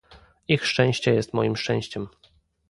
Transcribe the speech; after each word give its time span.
Ich 0.47 0.63
szczęście 0.65 1.13
jest 1.13 1.33
moim 1.33 1.55
szczęściem 1.55 2.07